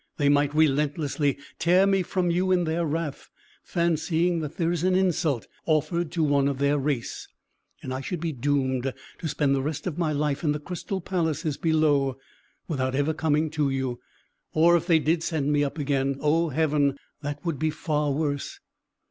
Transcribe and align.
They 0.17 0.29
might 0.29 0.55
relentlessly 0.55 1.37
tear 1.59 1.85
me 1.85 2.01
from 2.01 2.31
you 2.31 2.51
in 2.51 2.63
their 2.63 2.87
wrath, 2.87 3.29
fancying 3.63 4.39
that 4.39 4.57
there 4.57 4.71
is 4.71 4.83
an 4.83 4.95
insult 4.95 5.45
offered 5.67 6.11
to 6.13 6.23
one 6.23 6.47
of 6.47 6.57
their 6.57 6.79
race; 6.79 7.27
and 7.83 7.93
I 7.93 8.01
should 8.01 8.19
be 8.19 8.31
doomed 8.31 8.95
to 9.19 9.27
spend 9.27 9.53
the 9.53 9.61
rest 9.61 9.85
of 9.85 9.99
my 9.99 10.11
life 10.11 10.43
in 10.43 10.53
the 10.53 10.59
crystal 10.59 11.01
palaces 11.01 11.55
below, 11.57 12.17
without 12.67 12.95
ever 12.95 13.13
coming 13.13 13.51
to 13.51 13.69
you; 13.69 13.99
or 14.53 14.75
if 14.75 14.87
they 14.87 14.97
did 14.97 15.21
send 15.21 15.53
me 15.53 15.63
up 15.63 15.77
again 15.77 16.17
oh 16.19 16.49
Heaven, 16.49 16.97
that 17.21 17.45
would 17.45 17.59
be 17.59 17.69
far 17.69 18.11
worse! 18.11 18.59